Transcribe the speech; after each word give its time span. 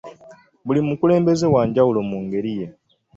Buli 0.65 0.81
mukulembeze 0.87 1.45
wa 1.53 1.61
njawulo 1.67 1.99
mu 2.09 2.17
ngeri 2.25 2.51
ye. 2.59 2.67